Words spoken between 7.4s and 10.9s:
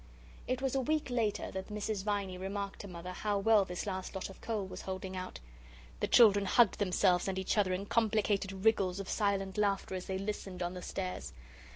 other in complicated wriggles of silent laughter as they listened on the